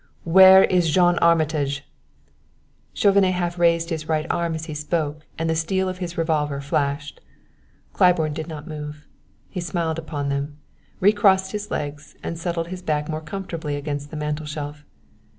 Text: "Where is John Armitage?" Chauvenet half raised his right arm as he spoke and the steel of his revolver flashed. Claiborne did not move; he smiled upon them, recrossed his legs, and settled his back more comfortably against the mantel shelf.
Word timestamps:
"Where 0.23 0.63
is 0.63 0.89
John 0.89 1.19
Armitage?" 1.19 1.87
Chauvenet 2.91 3.35
half 3.35 3.59
raised 3.59 3.91
his 3.91 4.09
right 4.09 4.25
arm 4.31 4.55
as 4.55 4.65
he 4.65 4.73
spoke 4.73 5.27
and 5.37 5.47
the 5.47 5.55
steel 5.55 5.87
of 5.87 5.99
his 5.99 6.17
revolver 6.17 6.59
flashed. 6.59 7.21
Claiborne 7.93 8.33
did 8.33 8.47
not 8.47 8.67
move; 8.67 9.05
he 9.51 9.61
smiled 9.61 9.99
upon 9.99 10.29
them, 10.29 10.57
recrossed 10.99 11.51
his 11.51 11.69
legs, 11.69 12.15
and 12.23 12.39
settled 12.39 12.69
his 12.69 12.81
back 12.81 13.09
more 13.09 13.21
comfortably 13.21 13.75
against 13.75 14.09
the 14.09 14.17
mantel 14.17 14.47
shelf. 14.47 14.83